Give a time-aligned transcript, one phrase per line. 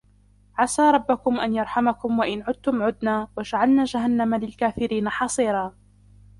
[0.57, 5.73] عسى ربكم أن يرحمكم وإن عدتم عدنا وجعلنا جهنم للكافرين حصيرا